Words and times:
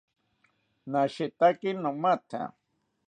Nashetaki 0.91 1.69
nomatha 1.81 2.41